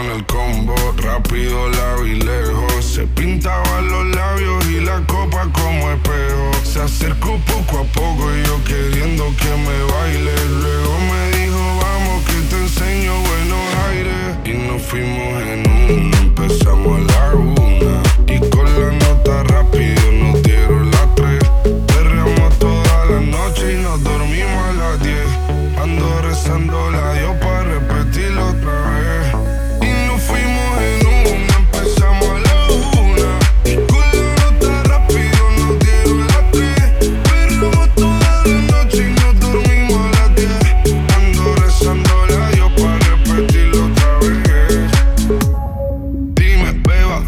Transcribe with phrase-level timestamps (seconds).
[0.00, 2.84] en el combo, rápido la vi lejos.
[2.84, 6.50] Se pintaban los labios y la copa como espejo.
[6.64, 10.34] Se acercó poco a poco y yo queriendo que me baile.
[10.60, 11.37] Luego me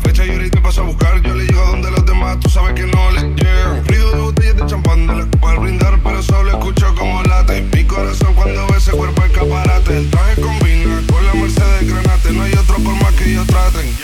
[0.03, 1.21] Fecha y ahorita paso a buscar.
[1.23, 3.83] Yo le llego donde los demás, tú sabes que no les llego.
[3.87, 7.63] Río de botellas de champán de la copa brindar, pero solo escucho como late.
[7.74, 9.99] Mi corazón cuando ve ese cuerpo escaparate.
[9.99, 12.32] El traje combina con la Mercedes Granate.
[12.32, 13.95] No hay otro por más que ellos traten.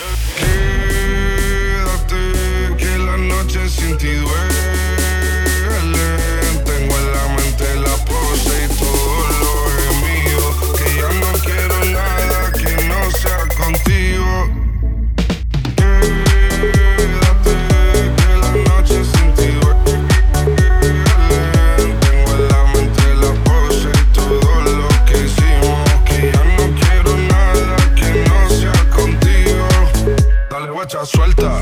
[31.07, 31.56] suelta.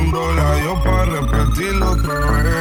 [0.00, 2.59] buscándola yo para repetirlo otra.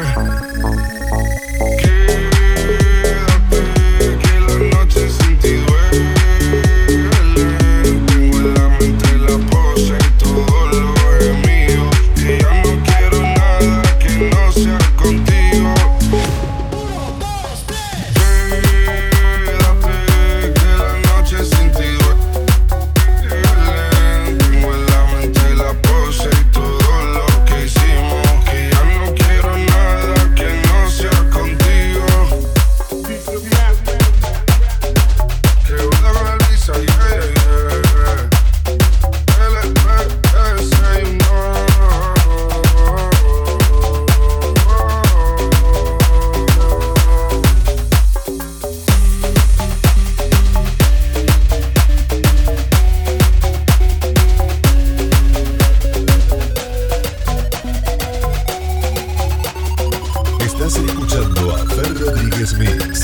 [62.41, 62.98] is me